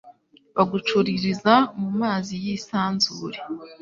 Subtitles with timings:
[0.55, 3.37] bagacururiza mu mazi y’isanzure